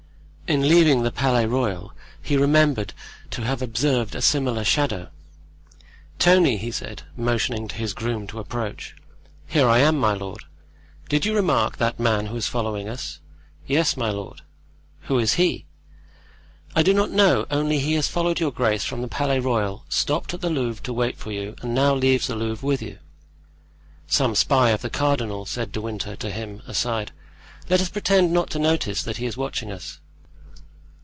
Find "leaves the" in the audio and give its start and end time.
21.95-22.35